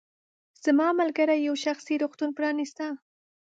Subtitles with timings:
[0.63, 2.85] زما ملګرې یو شخصي روغتون پرانیسته.